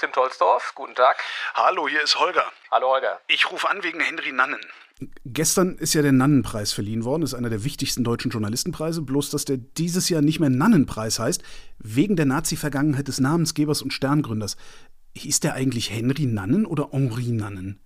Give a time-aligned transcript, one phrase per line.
[0.00, 1.16] Tim Tolsdorf, guten Tag.
[1.52, 2.44] Hallo, hier ist Holger.
[2.70, 3.20] Hallo Holger.
[3.28, 4.60] Ich rufe an wegen Henry Nannen.
[5.26, 9.44] Gestern ist ja der Nannenpreis verliehen worden, ist einer der wichtigsten deutschen Journalistenpreise, bloß dass
[9.44, 11.42] der dieses Jahr nicht mehr Nannenpreis heißt,
[11.78, 14.56] wegen der Nazi-Vergangenheit des Namensgebers und Sterngründers.
[15.16, 17.78] Hieß der eigentlich Henry Nannen oder Henri Nannen?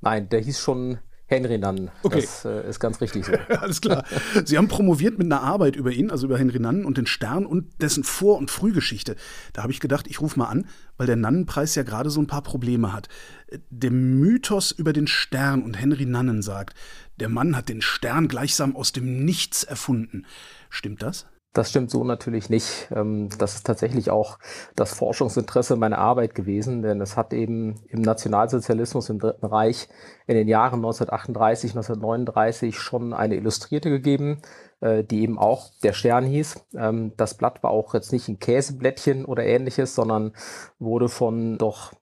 [0.00, 1.90] Nein, der hieß schon Henry Nannen.
[2.02, 2.22] Okay.
[2.22, 3.32] Das äh, ist ganz richtig so.
[3.60, 4.04] Alles klar.
[4.44, 7.44] Sie haben promoviert mit einer Arbeit über ihn, also über Henry Nannen und den Stern
[7.44, 9.14] und dessen Vor- und Frühgeschichte.
[9.52, 10.66] Da habe ich gedacht, ich rufe mal an,
[10.96, 13.08] weil der Nannenpreis ja gerade so ein paar Probleme hat.
[13.68, 16.74] Der Mythos über den Stern und Henry Nannen sagt,
[17.20, 20.24] der Mann hat den Stern gleichsam aus dem Nichts erfunden.
[20.70, 21.26] Stimmt das?
[21.54, 22.88] Das stimmt so natürlich nicht.
[22.94, 24.38] Ähm, das ist tatsächlich auch
[24.76, 29.88] das Forschungsinteresse meiner Arbeit gewesen, denn es hat eben im Nationalsozialismus im Dritten Reich
[30.26, 34.42] in den Jahren 1938, 1939 schon eine Illustrierte gegeben,
[34.80, 36.66] äh, die eben auch der Stern hieß.
[36.76, 40.32] Ähm, das Blatt war auch jetzt nicht ein Käseblättchen oder ähnliches, sondern
[40.78, 41.92] wurde von doch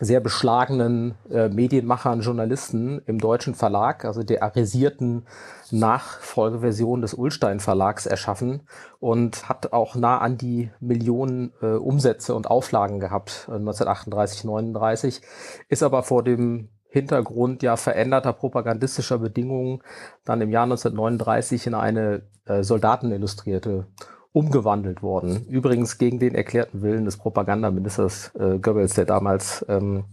[0.00, 5.26] sehr beschlagenen äh, Medienmachern, Journalisten im deutschen Verlag, also der arisierten
[5.70, 8.62] Nachfolgeversion des Ullstein Verlags erschaffen
[8.98, 15.20] und hat auch nah an die Millionen äh, Umsätze und Auflagen gehabt äh, 1938, 39,
[15.68, 19.82] ist aber vor dem Hintergrund ja veränderter propagandistischer Bedingungen
[20.24, 23.86] dann im Jahr 1939 in eine äh, Soldatenillustrierte
[24.32, 25.46] umgewandelt worden.
[25.48, 30.04] Übrigens gegen den erklärten Willen des Propagandaministers äh, Goebbels, der damals ähm,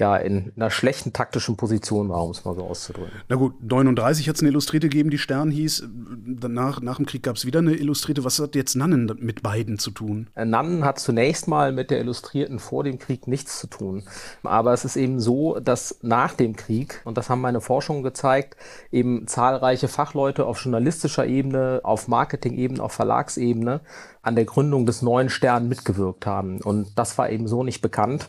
[0.00, 3.12] ja in einer schlechten taktischen Position war, um es mal so auszudrücken.
[3.28, 5.88] Na gut, 39 hat es eine Illustrierte gegeben, die Stern hieß.
[6.26, 8.24] Danach, nach dem Krieg gab es wieder eine Illustrierte.
[8.24, 10.28] Was hat jetzt Nannen mit beiden zu tun?
[10.34, 14.02] Äh, Nannen hat zunächst mal mit der Illustrierten vor dem Krieg nichts zu tun.
[14.42, 18.56] Aber es ist eben so, dass nach dem Krieg, und das haben meine Forschungen gezeigt,
[18.90, 23.80] eben zahlreiche Fachleute auf journalistischer Ebene, auf Marketing-Ebene, auf Verlagsebene
[24.22, 26.60] an der Gründung des neuen Stern mitgewirkt haben.
[26.60, 28.28] Und das war eben so nicht bekannt.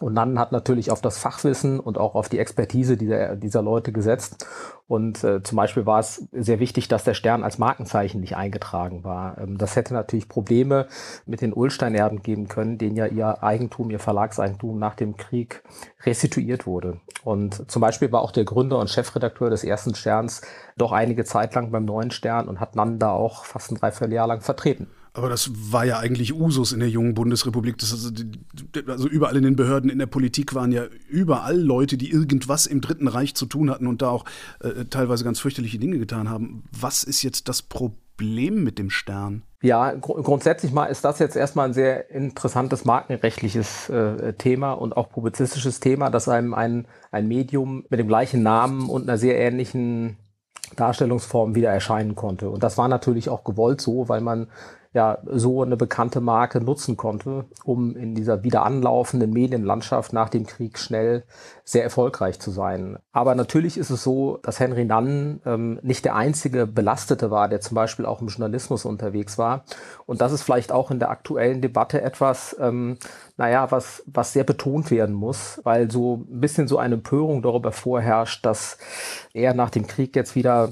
[0.00, 3.92] Und Nannen hat natürlich auf das Fachwissen und auch auf die Expertise dieser, dieser Leute
[3.92, 4.46] gesetzt.
[4.86, 9.04] Und äh, zum Beispiel war es sehr wichtig, dass der Stern als Markenzeichen nicht eingetragen
[9.04, 9.38] war.
[9.38, 10.88] Ähm, das hätte natürlich Probleme
[11.26, 15.62] mit den Ulstein-Erben geben können, denen ja ihr Eigentum, ihr Verlagseigentum nach dem Krieg
[16.04, 17.00] restituiert wurde.
[17.22, 20.42] Und zum Beispiel war auch der Gründer und Chefredakteur des ersten Sterns
[20.76, 24.26] doch einige Zeit lang beim neuen Stern und hat Nannen da auch fast ein Dreivierteljahr
[24.26, 24.88] lang vertreten.
[25.16, 27.76] Aber das war ja eigentlich Usus in der jungen Bundesrepublik.
[27.80, 28.10] Also,
[28.88, 32.80] also, überall in den Behörden, in der Politik waren ja überall Leute, die irgendwas im
[32.80, 34.24] Dritten Reich zu tun hatten und da auch
[34.60, 36.64] äh, teilweise ganz fürchterliche Dinge getan haben.
[36.72, 39.44] Was ist jetzt das Problem mit dem Stern?
[39.62, 44.96] Ja, gr grundsätzlich mal ist das jetzt erstmal ein sehr interessantes markenrechtliches äh, Thema und
[44.96, 49.38] auch publizistisches Thema, dass einem ein, ein Medium mit dem gleichen Namen und einer sehr
[49.38, 50.16] ähnlichen
[50.74, 52.50] Darstellungsform wieder erscheinen konnte.
[52.50, 54.48] Und das war natürlich auch gewollt so, weil man
[54.94, 60.46] ja so eine bekannte Marke nutzen konnte, um in dieser wieder anlaufenden Medienlandschaft nach dem
[60.46, 61.24] Krieg schnell
[61.64, 62.98] sehr erfolgreich zu sein.
[63.12, 67.60] Aber natürlich ist es so, dass Henry Nannen ähm, nicht der einzige Belastete war, der
[67.60, 69.64] zum Beispiel auch im Journalismus unterwegs war.
[70.06, 72.96] Und das ist vielleicht auch in der aktuellen Debatte etwas, ähm,
[73.36, 77.72] naja, was, was sehr betont werden muss, weil so ein bisschen so eine Empörung darüber
[77.72, 78.78] vorherrscht, dass
[79.32, 80.68] er nach dem Krieg jetzt wieder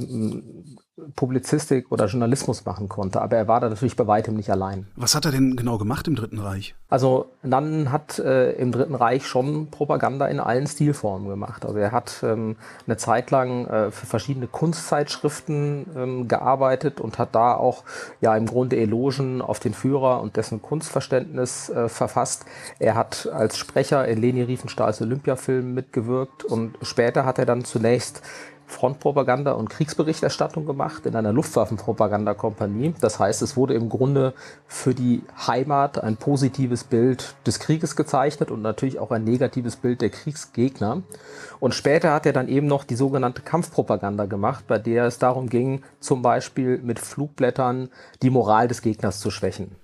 [1.16, 3.22] Publizistik oder Journalismus machen konnte.
[3.22, 4.86] Aber er war da natürlich bei weitem nicht allein.
[4.94, 6.74] Was hat er denn genau gemacht im Dritten Reich?
[6.90, 11.64] Also Nannen hat äh, im Dritten Reich schon Propaganda in allen Stilformen gemacht.
[11.64, 17.34] Also er hat ähm, eine Zeit lang äh, für verschiedene Kunstzeitschriften ähm, gearbeitet und hat
[17.34, 17.84] da auch
[18.20, 22.44] ja im Grunde Elogen auf den Führer und dessen Kunstverständnis äh, verfasst.
[22.78, 28.20] Er hat als Sprecher in Leni Riefenstahls Olympiafilm mitgewirkt und später hat er dann zunächst
[28.66, 32.94] Frontpropaganda und Kriegsberichterstattung gemacht in einer Luftwaffenpropagandakompanie.
[33.00, 34.34] Das heißt, es wurde im Grunde
[34.66, 40.00] für die Heimat ein positives Bild des Krieges gezeichnet und natürlich auch ein negatives Bild
[40.00, 41.02] der Kriegsgegner.
[41.60, 45.48] Und später hat er dann eben noch die sogenannte Kampfpropaganda gemacht, bei der es darum
[45.48, 47.88] ging, zum Beispiel mit Flugblättern
[48.22, 49.76] die Moral des Gegners zu schwächen.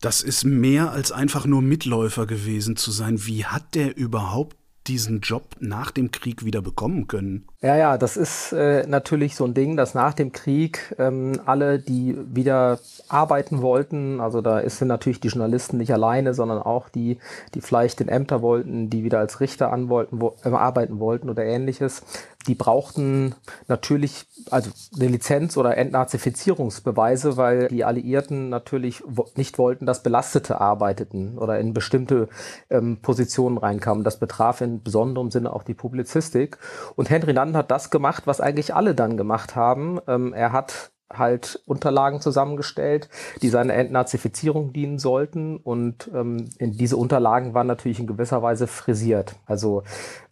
[0.00, 3.24] Das ist mehr als einfach nur Mitläufer gewesen zu sein.
[3.26, 7.46] Wie hat der überhaupt diesen Job nach dem Krieg wieder bekommen können?
[7.64, 11.78] Ja, ja, das ist äh, natürlich so ein Ding, dass nach dem Krieg ähm, alle,
[11.78, 12.78] die wieder
[13.08, 17.16] arbeiten wollten, also da sind natürlich die Journalisten nicht alleine, sondern auch die,
[17.54, 21.42] die vielleicht in Ämter wollten, die wieder als Richter anwollten, wo, äh, arbeiten wollten oder
[21.42, 22.02] ähnliches,
[22.46, 23.34] die brauchten
[23.68, 29.02] natürlich also eine Lizenz oder Entnazifizierungsbeweise, weil die Alliierten natürlich
[29.36, 32.28] nicht wollten, dass Belastete arbeiteten oder in bestimmte
[32.68, 34.04] ähm, Positionen reinkamen.
[34.04, 36.58] Das betraf in besonderem Sinne auch die Publizistik.
[36.96, 40.00] Und Henry Nand hat das gemacht, was eigentlich alle dann gemacht haben.
[40.06, 43.08] Ähm, er hat halt Unterlagen zusammengestellt,
[43.42, 45.56] die seiner Entnazifizierung dienen sollten.
[45.56, 49.36] Und ähm, in diese Unterlagen waren natürlich in gewisser Weise frisiert.
[49.46, 49.82] Also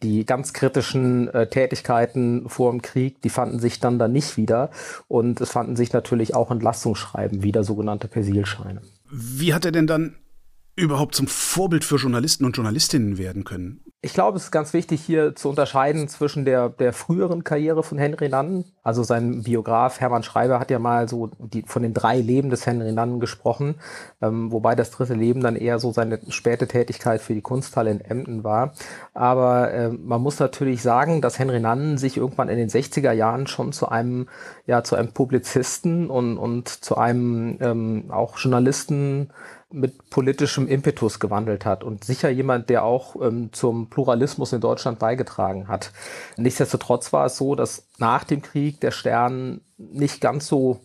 [0.01, 4.71] die ganz kritischen äh, Tätigkeiten vor dem Krieg, die fanden sich dann da nicht wieder.
[5.07, 8.81] Und es fanden sich natürlich auch Entlastungsschreiben wieder, sogenannte Persilscheine.
[9.09, 10.15] Wie hat er denn dann
[10.75, 13.83] überhaupt zum Vorbild für Journalisten und Journalistinnen werden können?
[14.05, 17.97] Ich glaube, es ist ganz wichtig hier zu unterscheiden zwischen der, der früheren Karriere von
[17.97, 18.65] Henry Nannen.
[18.83, 22.65] Also sein Biograf Hermann Schreiber hat ja mal so die, von den drei Leben des
[22.65, 23.75] Henry Nannen gesprochen,
[24.21, 28.01] ähm, wobei das dritte Leben dann eher so seine späte Tätigkeit für die Kunsthalle in
[28.01, 28.73] Emden war.
[29.13, 33.47] Aber äh, man muss natürlich sagen, dass Henry Nannen sich irgendwann in den 60er Jahren
[33.47, 34.27] schon zu einem,
[34.65, 39.29] ja, zu einem Publizisten und, und zu einem ähm, auch Journalisten
[39.73, 44.99] mit politischem Impetus gewandelt hat und sicher jemand, der auch ähm, zum Pluralismus in Deutschland
[44.99, 45.91] beigetragen hat.
[46.37, 50.81] Nichtsdestotrotz war es so, dass nach dem Krieg der Stern nicht ganz so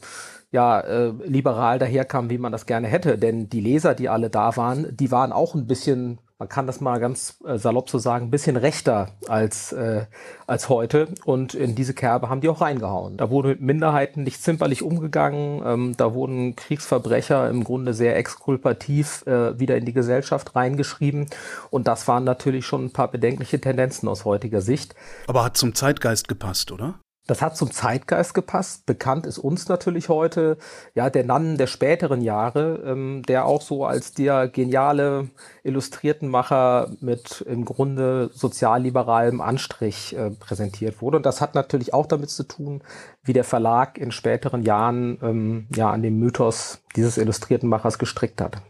[0.51, 3.19] ja, äh, liberal daherkam, wie man das gerne hätte.
[3.19, 6.81] Denn die Leser, die alle da waren, die waren auch ein bisschen man kann das
[6.81, 10.07] mal ganz äh, salopp so sagen, ein bisschen rechter als, äh,
[10.47, 11.09] als heute.
[11.25, 13.17] Und in diese Kerbe haben die auch reingehauen.
[13.17, 15.63] Da wurde mit Minderheiten nicht zimperlich umgegangen.
[15.65, 21.27] Ähm, da wurden Kriegsverbrecher im Grunde sehr exkulpativ äh, wieder in die Gesellschaft reingeschrieben.
[21.71, 24.95] Und das waren natürlich schon ein paar bedenkliche Tendenzen aus heutiger Sicht.
[25.27, 27.01] Aber hat zum Zeitgeist gepasst, oder?
[27.29, 28.87] Das hat zum Zeitgeist gepasst.
[28.87, 30.57] Bekannt ist uns natürlich heute,
[30.95, 35.29] ja, der Nannen der späteren Jahre, ähm, der auch so als der geniale
[35.63, 41.19] Illustriertenmacher mit im Grunde sozialliberalem Anstrich äh, präsentiert wurde.
[41.19, 42.83] Und das hat natürlich auch damit zu tun,
[43.23, 48.63] wie der Verlag in späteren Jahren ähm, ja an dem Mythos dieses Illustriertenmachers gestrickt hat.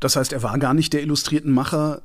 [0.00, 2.00] Das heißt, er war gar nicht der Illustriertenmacher,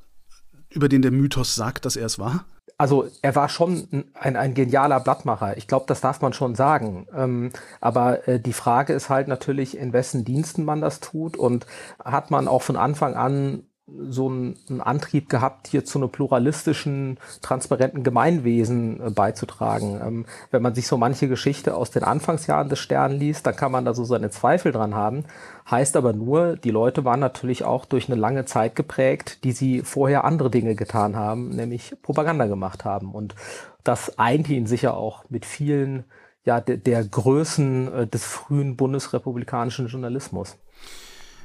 [0.72, 2.44] über den der Mythos sagt, dass er es war?
[2.80, 5.58] Also er war schon ein, ein genialer Blattmacher.
[5.58, 7.08] Ich glaube, das darf man schon sagen.
[7.14, 11.68] Ähm, aber äh, die Frage ist halt natürlich, in wessen Diensten man das tut und
[12.04, 13.64] hat man auch von Anfang an
[14.09, 20.00] so einen, Antrieb gehabt, hier zu einem pluralistischen, transparenten Gemeinwesen äh, beizutragen.
[20.03, 23.71] Ähm, wenn man sich so manche Geschichte aus den Anfangsjahren des Stern liest, dann kann
[23.71, 25.25] man da so seine Zweifel dran haben.
[25.69, 29.81] Heißt aber nur, die Leute waren natürlich auch durch eine lange Zeit geprägt, die sie
[29.81, 33.13] vorher andere Dinge getan haben, nämlich Propaganda gemacht haben.
[33.13, 33.35] Und
[33.83, 36.06] das eint ihn sicher auch mit vielen
[36.45, 40.57] ja, der, der Größen äh, des frühen bundesrepublikanischen Journalismus.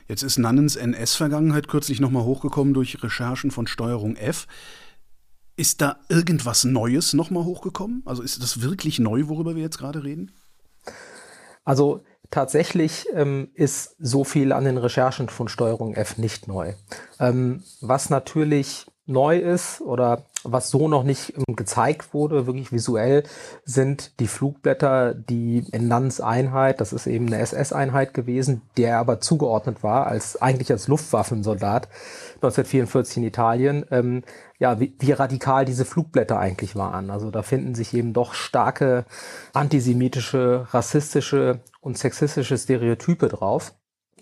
[0.06, 4.46] Jetzt ist Nannens NS-Vergangenheit kürzlich nochmal hochgekommen durch Recherchen von Steuerung F.
[5.56, 8.02] Ist da irgendwas Neues nochmal hochgekommen?
[8.04, 10.32] Also ist das wirklich neu, worüber wir jetzt gerade reden?
[11.64, 16.74] Also tatsächlich ähm, ist so viel an den Recherchen von Steuerung F nicht neu.
[17.18, 23.24] Ähm, was natürlich neu ist oder was so noch nicht ähm, gezeigt wurde, wirklich visuell,
[23.64, 29.20] sind die Flugblätter, die in Nanns Einheit, das ist eben eine SS-Einheit gewesen, der aber
[29.20, 31.88] zugeordnet war, als eigentlich als Luftwaffensoldat
[32.36, 34.22] 1944 in Italien, ähm,
[34.58, 37.10] ja, wie, wie radikal diese Flugblätter eigentlich waren.
[37.10, 39.04] Also da finden sich eben doch starke
[39.52, 43.74] antisemitische, rassistische und sexistische Stereotype drauf.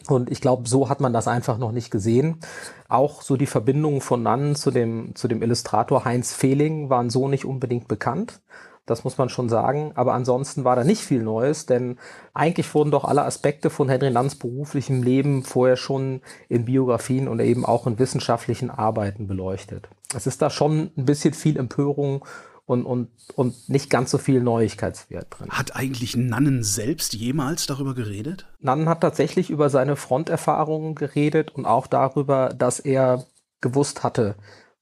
[0.08, 2.40] Und ich glaube, so hat man das einfach noch nicht gesehen.
[2.88, 7.28] Auch so die Verbindungen von Nannen zu dem, zu dem Illustrator Heinz Fehling waren so
[7.28, 8.40] nicht unbedingt bekannt.
[8.84, 9.93] Das muss man schon sagen.
[9.94, 11.99] Aber ansonsten war da nicht viel Neues, denn
[12.34, 17.40] eigentlich wurden doch alle Aspekte von Henry Nanns beruflichem Leben vorher schon in Biografien und
[17.40, 19.88] eben auch in wissenschaftlichen Arbeiten beleuchtet.
[20.14, 22.25] Es ist da schon ein bisschen viel Empörung
[22.73, 25.50] und, und, und nicht ganz so viel Neuigkeitswert drin.
[25.50, 28.47] Hat eigentlich Nannen selbst jemals darüber geredet?
[28.59, 33.26] Nannen hat tatsächlich über seine Fronterfahrungen geredet und auch darüber, dass er
[33.61, 34.35] gewusst hatte,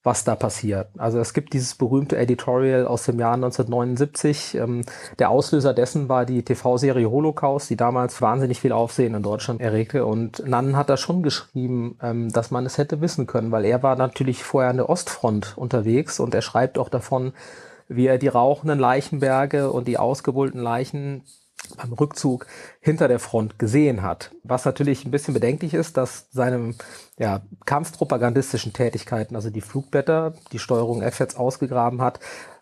[0.02, 0.88] was da passiert.
[0.96, 4.54] Also es gibt dieses berühmte Editorial aus dem Jahr 1979.
[4.54, 4.82] Ähm,
[5.18, 10.06] der Auslöser dessen war die TV-Serie Holocaust, die damals wahnsinnig viel Aufsehen in Deutschland erregte.
[10.06, 13.82] Und Nannen hat da schon geschrieben, ähm, dass man es hätte wissen können, weil er
[13.82, 17.34] war natürlich vorher an der Ostfront unterwegs und er schreibt auch davon,
[17.90, 21.24] wie er die rauchenden Leichenberge und die ausgebullten Leichen
[21.76, 22.46] beim Rückzug
[22.80, 24.30] hinter der Front gesehen hat.
[24.42, 26.74] Was natürlich ein bisschen bedenklich ist, dass seine
[27.18, 32.20] ja, kampfpropagandistischen Tätigkeiten, also die Flugblätter, die Steuerung F jetzt ausgegraben hat,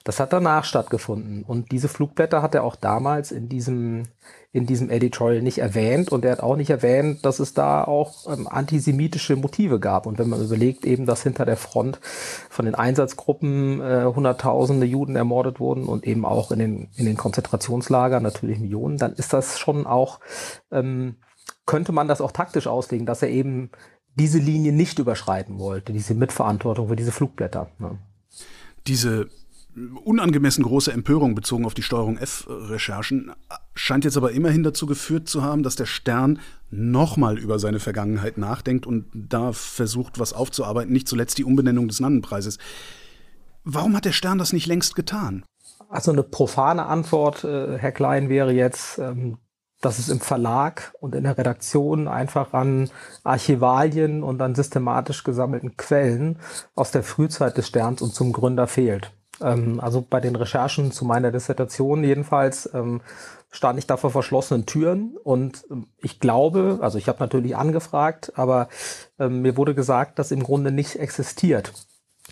[0.08, 1.42] das hat danach stattgefunden.
[1.42, 4.04] Und diese Flugblätter hat er auch damals in diesem,
[4.52, 6.10] in diesem Editorial nicht erwähnt.
[6.10, 10.06] Und er hat auch nicht erwähnt, dass es da auch ähm, antisemitische Motive gab.
[10.06, 12.00] Und wenn man überlegt eben, dass hinter der Front
[12.48, 17.18] von den Einsatzgruppen äh, Hunderttausende Juden ermordet wurden und eben auch in den, in den
[17.18, 20.20] Konzentrationslagern natürlich Millionen, dann ist das schon auch,
[20.72, 21.16] ähm,
[21.66, 23.72] könnte man das auch taktisch auslegen, dass er eben
[24.14, 27.68] diese Linie nicht überschreiten wollte, diese Mitverantwortung für diese Flugblätter.
[27.78, 27.98] Ne?
[28.86, 29.28] Diese
[30.04, 33.32] unangemessen große Empörung bezogen auf die Steuerung F-Recherchen,
[33.74, 38.38] scheint jetzt aber immerhin dazu geführt zu haben, dass der Stern nochmal über seine Vergangenheit
[38.38, 42.58] nachdenkt und da versucht, was aufzuarbeiten, nicht zuletzt die Umbenennung des Nannenpreises.
[43.64, 45.44] Warum hat der Stern das nicht längst getan?
[45.88, 49.38] Also eine profane Antwort, äh, Herr Klein, wäre jetzt, ähm,
[49.80, 52.90] dass es im Verlag und in der Redaktion einfach an
[53.22, 56.38] Archivalien und an systematisch gesammelten Quellen
[56.74, 59.12] aus der Frühzeit des Sterns und zum Gründer fehlt.
[59.42, 63.00] Ähm, also bei den Recherchen zu meiner Dissertation jedenfalls ähm,
[63.50, 68.32] stand ich da vor verschlossenen Türen und ähm, ich glaube, also ich habe natürlich angefragt,
[68.36, 68.68] aber
[69.18, 71.72] ähm, mir wurde gesagt, dass im Grunde nichts existiert.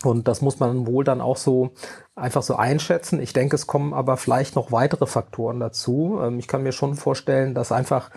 [0.05, 1.71] Und das muss man wohl dann auch so
[2.15, 3.19] einfach so einschätzen.
[3.19, 6.19] Ich denke, es kommen aber vielleicht noch weitere Faktoren dazu.
[6.23, 8.11] Ähm, ich kann mir schon vorstellen, dass einfach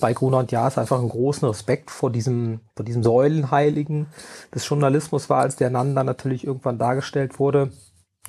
[0.00, 4.06] bei Gruner und Jahr einfach einen großen Respekt vor diesem, vor diesem Säulenheiligen
[4.54, 7.72] des Journalismus war, als der Nann dann natürlich irgendwann dargestellt wurde.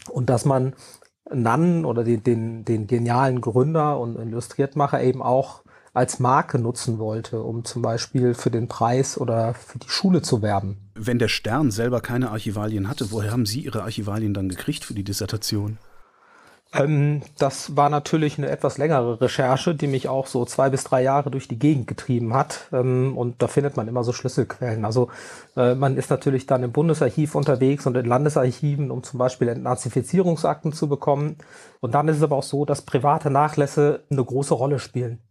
[0.10, 0.74] Und dass man
[1.32, 7.42] Nann oder den, den, den genialen Gründer und Illustriertmacher eben auch als Marke nutzen wollte,
[7.42, 10.78] um zum Beispiel für den Preis oder für die Schule zu werben.
[10.94, 14.94] Wenn der Stern selber keine Archivalien hatte, woher haben Sie Ihre Archivalien dann gekriegt für
[14.94, 15.78] die Dissertation?
[16.76, 21.02] Ähm, das war natürlich eine etwas längere Recherche, die mich auch so zwei bis drei
[21.02, 22.68] Jahre durch die Gegend getrieben hat.
[22.74, 24.86] Ähm, und da findet man immer so Schlüsselquellen.
[24.86, 25.10] Also
[25.56, 30.74] äh, man ist natürlich dann im Bundesarchiv unterwegs und in Landesarchiven, um zum Beispiel Entnazifizierungsakten
[30.74, 31.38] zu bekommen.
[31.80, 35.22] Und dann ist es aber auch so, dass private Nachlässe eine große Rolle spielen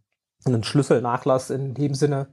[0.53, 2.27] ein Schlüsselnachlass in dem Sinne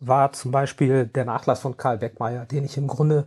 [0.00, 3.26] war zum Beispiel der Nachlass von Karl Beckmeier, den ich im Grunde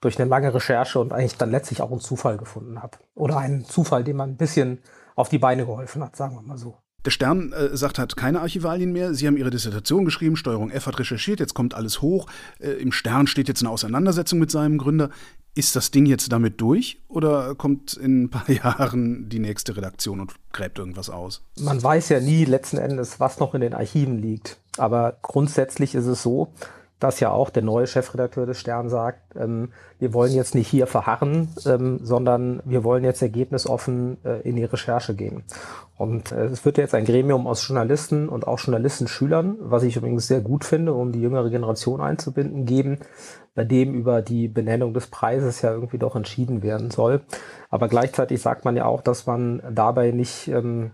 [0.00, 2.98] durch eine lange Recherche und eigentlich dann letztlich auch einen Zufall gefunden habe.
[3.14, 4.78] Oder einen Zufall, dem man ein bisschen
[5.14, 6.76] auf die Beine geholfen hat, sagen wir mal so.
[7.04, 9.14] Der Stern äh, sagt, hat keine Archivalien mehr.
[9.14, 12.26] Sie haben Ihre Dissertation geschrieben, Steuerung F hat recherchiert, jetzt kommt alles hoch.
[12.58, 15.10] Äh, Im Stern steht jetzt eine Auseinandersetzung mit seinem Gründer.
[15.54, 20.20] Ist das Ding jetzt damit durch oder kommt in ein paar Jahren die nächste Redaktion
[20.20, 21.42] und gräbt irgendwas aus?
[21.58, 24.58] Man weiß ja nie letzten Endes, was noch in den Archiven liegt.
[24.76, 26.52] Aber grundsätzlich ist es so,
[27.00, 30.86] dass ja auch der neue Chefredakteur des Stern sagt, ähm, wir wollen jetzt nicht hier
[30.86, 35.42] verharren, ähm, sondern wir wollen jetzt ergebnisoffen äh, in die Recherche gehen.
[35.96, 40.26] Und äh, es wird jetzt ein Gremium aus Journalisten und auch Journalistenschülern, was ich übrigens
[40.26, 42.98] sehr gut finde, um die jüngere Generation einzubinden, geben,
[43.54, 47.22] bei dem über die Benennung des Preises ja irgendwie doch entschieden werden soll.
[47.70, 50.92] Aber gleichzeitig sagt man ja auch, dass man dabei nicht ähm,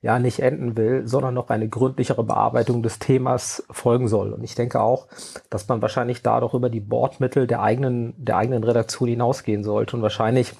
[0.00, 4.32] ja nicht enden will, sondern noch eine gründlichere Bearbeitung des Themas folgen soll.
[4.32, 5.08] Und ich denke auch,
[5.50, 9.96] dass man wahrscheinlich da doch über die Bordmittel der eigenen, der eigenen Redaktion hinausgehen sollte
[9.96, 10.54] und wahrscheinlich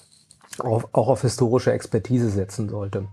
[0.58, 3.06] auf, auch auf historische Expertise setzen sollte.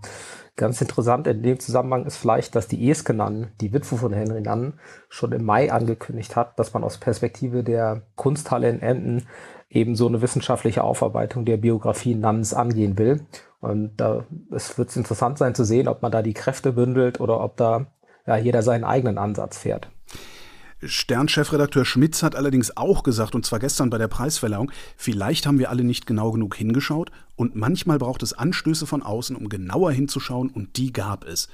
[0.56, 4.40] Ganz interessant in dem Zusammenhang ist vielleicht, dass die Eske Nann, die Witwe von Henry
[4.40, 4.80] Nann,
[5.10, 9.28] schon im Mai angekündigt hat, dass man aus Perspektive der Kunsthalle in Emden
[9.70, 13.26] eben so eine wissenschaftliche Aufarbeitung der Biografie Nanns angehen will.
[13.60, 17.42] Und da es wird interessant sein zu sehen, ob man da die Kräfte bündelt oder
[17.42, 17.88] ob da
[18.28, 19.90] ja, jeder seinen eigenen Ansatz fährt.
[20.84, 25.70] Stern-Chefredakteur Schmitz hat allerdings auch gesagt, und zwar gestern bei der Preisverleihung, vielleicht haben wir
[25.70, 30.50] alle nicht genau genug hingeschaut und manchmal braucht es Anstöße von außen, um genauer hinzuschauen
[30.50, 31.48] und die gab es.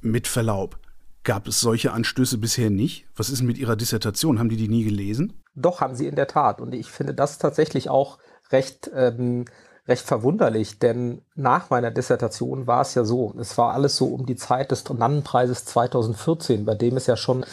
[0.00, 0.78] Mit Verlaub,
[1.26, 3.06] gab es solche Anstöße bisher nicht?
[3.14, 4.38] Was ist mit Ihrer Dissertation?
[4.38, 5.42] Haben die die nie gelesen?
[5.54, 6.60] Doch, haben sie in der Tat.
[6.60, 8.18] Und ich finde das tatsächlich auch
[8.50, 9.44] recht ähm,
[9.88, 14.26] recht verwunderlich, denn nach meiner Dissertation war es ja so, es war alles so um
[14.26, 17.44] die Zeit des Nannenpreises 2014, bei dem es ja schon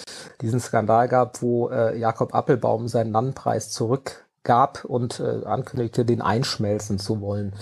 [0.41, 6.97] diesen Skandal gab, wo äh, Jakob Appelbaum seinen Nannenpreis zurückgab und äh, ankündigte, den einschmelzen
[6.97, 7.53] zu wollen.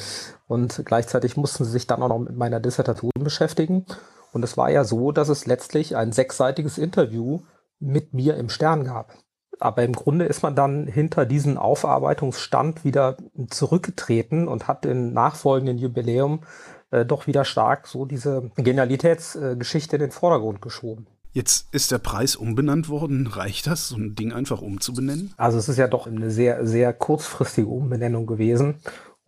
[0.48, 3.86] Und gleichzeitig mussten sie sich dann auch noch mit meiner Dissertation beschäftigen.
[4.32, 7.42] Und es war ja so, dass es letztlich ein sechsseitiges Interview
[7.80, 9.14] mit mir im Stern gab
[9.62, 13.18] aber im Grunde ist man dann hinter diesen Aufarbeitungsstand wieder
[13.50, 16.42] zurückgetreten und hat im nachfolgenden Jubiläum
[16.90, 21.08] äh, doch wieder stark so diese Genialitätsgeschichte in den Vordergrund geschoben.
[21.34, 23.28] Jetzt ist der Preis umbenannt worden.
[23.28, 25.34] Reicht das, so ein Ding einfach umzubenennen?
[25.38, 28.80] Also es ist ja doch eine sehr, sehr kurzfristige Umbenennung gewesen.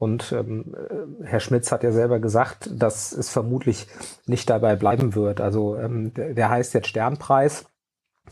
[0.04, 3.88] Und ähm, äh, Herr Schmitz hat ja selber gesagt, dass es vermutlich
[4.26, 5.40] nicht dabei bleiben wird.
[5.40, 7.68] Also ähm, der, der heißt jetzt Sternpreis.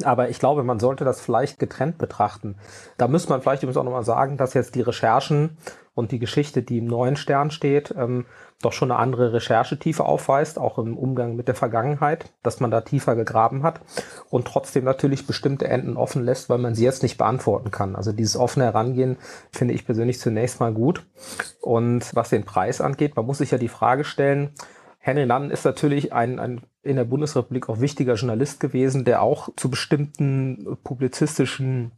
[0.03, 2.57] Aber ich glaube, man sollte das vielleicht getrennt betrachten.
[2.97, 5.57] Da müsste man vielleicht übrigens auch nochmal sagen, dass jetzt die Recherchen
[5.93, 8.25] und die Geschichte, die im neuen Stern steht, ähm,
[8.62, 12.81] doch schon eine andere Recherchetiefe aufweist, auch im Umgang mit der Vergangenheit, dass man da
[12.81, 13.81] tiefer gegraben hat
[14.29, 17.95] und trotzdem natürlich bestimmte Enden offen lässt, weil man sie jetzt nicht beantworten kann.
[17.95, 19.17] Also dieses offene Herangehen
[19.51, 21.05] finde ich persönlich zunächst mal gut.
[21.62, 24.51] Und was den Preis angeht, man muss sich ja die Frage stellen,
[25.00, 29.50] Henry Nann ist natürlich ein, ein in der Bundesrepublik auch wichtiger Journalist gewesen, der auch
[29.55, 31.91] zu bestimmten publizistischen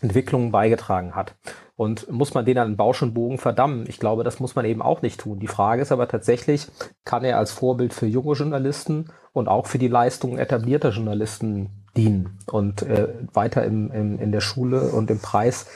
[0.00, 1.34] Entwicklungen beigetragen hat.
[1.76, 3.86] Und muss man den an Bausch und Bogen verdammen?
[3.88, 5.40] Ich glaube, das muss man eben auch nicht tun.
[5.40, 6.66] Die Frage ist aber tatsächlich,
[7.04, 12.38] kann er als Vorbild für junge Journalisten und auch für die Leistungen etablierter Journalisten dienen
[12.46, 15.66] und äh, weiter im, im, in der Schule und im Preis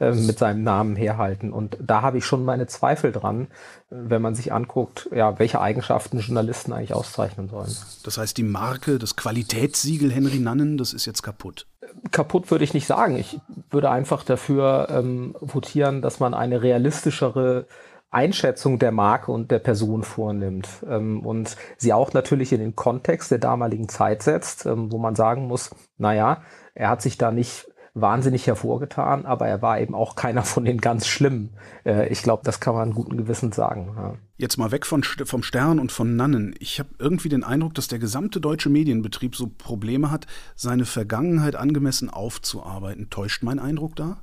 [0.00, 1.52] äh, mit seinem Namen herhalten.
[1.52, 3.48] Und da habe ich schon meine Zweifel dran,
[3.90, 7.76] wenn man sich anguckt, ja, welche Eigenschaften Journalisten eigentlich auszeichnen sollen.
[8.02, 11.66] Das heißt, die Marke, das Qualitätssiegel Henry Nannen, das ist jetzt kaputt.
[12.12, 13.16] Kaputt würde ich nicht sagen.
[13.16, 13.38] Ich
[13.70, 17.66] würde einfach dafür ähm, votieren, dass man eine realistischere
[18.10, 23.30] Einschätzung der Marke und der Person vornimmt ähm, und sie auch natürlich in den Kontext
[23.30, 26.42] der damaligen Zeit setzt, ähm, wo man sagen muss, naja,
[26.74, 30.80] er hat sich da nicht wahnsinnig hervorgetan, aber er war eben auch keiner von den
[30.80, 31.50] ganz schlimmen.
[31.84, 33.92] Äh, ich glaube, das kann man guten Gewissens sagen.
[33.96, 34.14] Ja.
[34.36, 36.54] Jetzt mal weg von, vom Stern und von Nannen.
[36.58, 41.56] Ich habe irgendwie den Eindruck, dass der gesamte deutsche Medienbetrieb so Probleme hat, seine Vergangenheit
[41.56, 43.10] angemessen aufzuarbeiten.
[43.10, 44.22] Täuscht mein Eindruck da?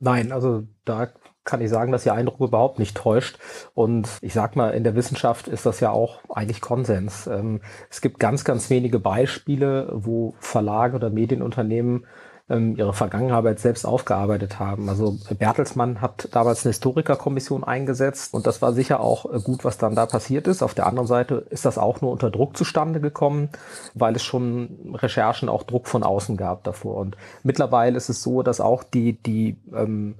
[0.00, 1.12] Nein, also da
[1.44, 3.38] kann ich sagen, dass Ihr Eindruck überhaupt nicht täuscht.
[3.74, 7.26] Und ich sag mal, in der Wissenschaft ist das ja auch eigentlich Konsens.
[7.26, 12.06] Ähm, es gibt ganz, ganz wenige Beispiele, wo Verlage oder Medienunternehmen
[12.52, 14.88] ähm, ihre Vergangenheit selbst aufgearbeitet haben.
[14.88, 19.78] Also Bertelsmann hat damals eine Historikerkommission eingesetzt und das war sicher auch äh, gut, was
[19.78, 20.62] dann da passiert ist.
[20.62, 23.48] Auf der anderen Seite ist das auch nur unter Druck zustande gekommen,
[23.94, 26.96] weil es schon Recherchen auch Druck von außen gab davor.
[26.96, 30.16] Und mittlerweile ist es so, dass auch die, die ähm,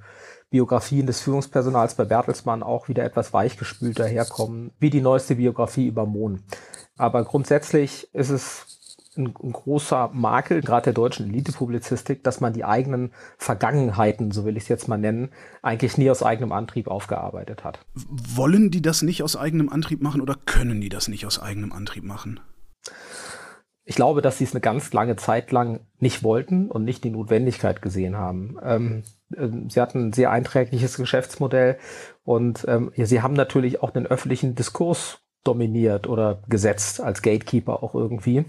[0.52, 6.06] Biografien des Führungspersonals bei Bertelsmann auch wieder etwas weichgespült daherkommen, wie die neueste Biografie über
[6.06, 6.42] Mohn.
[6.97, 8.66] Aber grundsätzlich ist es
[9.16, 14.56] ein, ein großer Makel, gerade der deutschen Elite-Publizistik, dass man die eigenen Vergangenheiten, so will
[14.59, 15.30] ich es jetzt mal nennen,
[15.62, 17.80] eigentlich nie aus eigenem Antrieb aufgearbeitet hat.
[17.94, 21.73] Wollen die das nicht aus eigenem Antrieb machen oder können die das nicht aus eigenem
[21.73, 22.40] Antrieb machen?
[23.85, 27.11] Ich glaube, dass sie es eine ganz lange Zeit lang nicht wollten und nicht die
[27.11, 28.59] Notwendigkeit gesehen haben.
[28.62, 29.02] Ähm,
[29.68, 31.78] sie hatten ein sehr einträgliches Geschäftsmodell
[32.24, 37.82] und ähm, ja, sie haben natürlich auch den öffentlichen Diskurs dominiert oder gesetzt als Gatekeeper
[37.82, 38.44] auch irgendwie.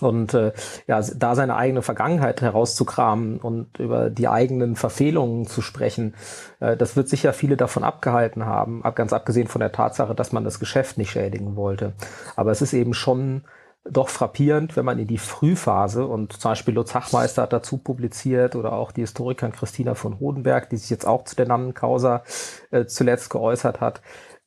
[0.00, 0.52] Und äh,
[0.86, 6.14] ja, da seine eigene Vergangenheit herauszukramen und über die eigenen Verfehlungen zu sprechen,
[6.60, 10.44] äh, das wird sicher viele davon abgehalten haben, ganz abgesehen von der Tatsache, dass man
[10.44, 11.94] das Geschäft nicht schädigen wollte.
[12.34, 13.44] Aber es ist eben schon
[13.90, 18.56] doch frappierend, wenn man in die Frühphase und zum Beispiel Lutz Hachmeister hat dazu publiziert
[18.56, 22.24] oder auch die Historikerin Christina von Hodenberg, die sich jetzt auch zu der Nannenkausa
[22.70, 24.02] äh, zuletzt geäußert hat,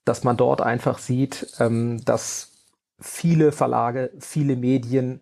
[0.06, 2.52] dass man dort einfach sieht, ähm, dass
[3.00, 5.22] viele Verlage, viele Medien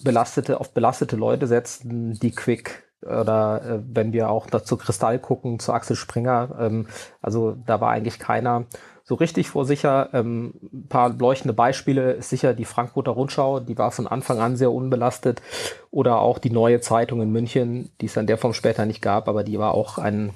[0.00, 5.58] belastete, auf belastete Leute setzten, die Quick oder äh, wenn wir auch dazu Kristall gucken,
[5.58, 6.86] zu Axel Springer, ähm,
[7.20, 8.66] also da war eigentlich keiner
[9.04, 10.10] so richtig vor sicher.
[10.12, 10.54] Ähm,
[10.88, 15.42] paar leuchtende Beispiele ist sicher die Frankfurter Rundschau, die war von Anfang an sehr unbelastet.
[15.90, 19.28] Oder auch die neue Zeitung in München, die es in der Form später nicht gab,
[19.28, 20.30] aber die war auch ein,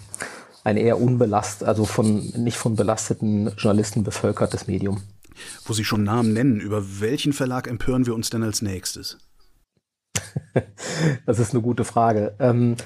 [0.64, 5.02] ein eher unbelastet, also von nicht von belasteten Journalisten bevölkertes Medium.
[5.64, 9.18] Wo Sie schon Namen nennen, über welchen Verlag empören wir uns denn als nächstes?
[11.26, 12.34] das ist eine gute Frage.
[12.38, 12.76] Ähm,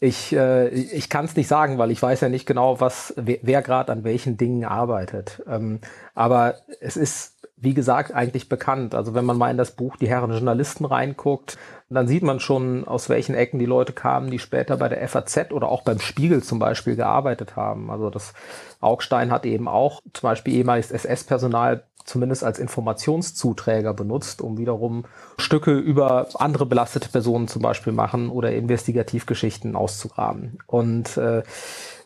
[0.00, 3.38] ich, äh, ich kann es nicht sagen, weil ich weiß ja nicht genau, was wer,
[3.42, 5.42] wer gerade an welchen Dingen arbeitet.
[5.48, 5.80] Ähm,
[6.14, 8.94] aber es ist wie gesagt, eigentlich bekannt.
[8.94, 11.56] Also wenn man mal in das Buch Die Herren Journalisten reinguckt,
[11.88, 15.50] dann sieht man schon, aus welchen Ecken die Leute kamen, die später bei der FAZ
[15.50, 17.90] oder auch beim Spiegel zum Beispiel gearbeitet haben.
[17.90, 18.34] Also das
[18.80, 25.04] Augstein hat eben auch zum Beispiel ehemaliges SS-Personal zumindest als Informationszuträger benutzt, um wiederum
[25.38, 30.58] Stücke über andere belastete Personen zum Beispiel machen oder Investigativgeschichten auszugraben.
[30.66, 31.42] Und äh,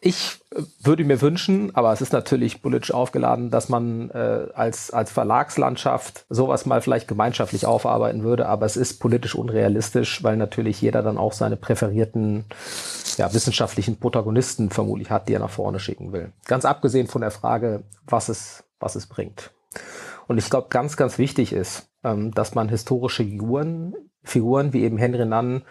[0.01, 0.39] ich
[0.81, 6.25] würde mir wünschen, aber es ist natürlich politisch aufgeladen, dass man äh, als, als Verlagslandschaft
[6.29, 11.19] sowas mal vielleicht gemeinschaftlich aufarbeiten würde, aber es ist politisch unrealistisch, weil natürlich jeder dann
[11.19, 12.45] auch seine präferierten
[13.17, 16.33] ja, wissenschaftlichen Protagonisten vermutlich hat, die er nach vorne schicken will.
[16.47, 19.51] Ganz abgesehen von der Frage, was es, was es bringt.
[20.29, 24.99] Und ich glaube, ganz, ganz wichtig ist, ähm, dass man historische Figuren, Figuren wie eben
[24.99, 25.63] Henry Nunn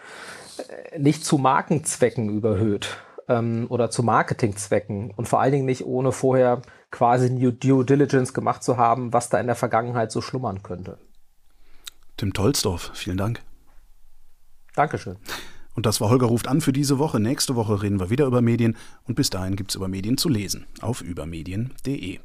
[0.92, 2.98] äh, nicht zu Markenzwecken überhöht
[3.30, 8.34] ähm, oder zu Marketingzwecken und vor allen Dingen nicht ohne vorher quasi New Due Diligence
[8.34, 10.98] gemacht zu haben, was da in der Vergangenheit so schlummern könnte.
[12.18, 13.42] Tim Tolsdorf, vielen Dank.
[14.76, 15.18] Dankeschön.
[15.76, 17.20] Und das war Holger ruft an für diese Woche.
[17.20, 20.30] Nächste Woche reden wir wieder über Medien und bis dahin gibt es über Medien zu
[20.30, 22.20] lesen auf übermedien.de.